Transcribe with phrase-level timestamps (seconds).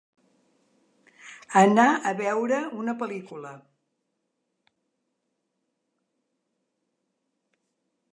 [1.61, 3.51] Anar a veure una pel·lícula.